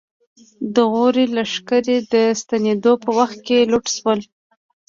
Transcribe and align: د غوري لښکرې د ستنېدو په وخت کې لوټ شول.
د 0.73 0.75
غوري 0.91 1.25
لښکرې 1.35 1.97
د 2.13 2.15
ستنېدو 2.41 2.91
په 3.03 3.09
وخت 3.17 3.39
کې 3.47 3.57
لوټ 3.71 3.85
شول. 3.97 4.19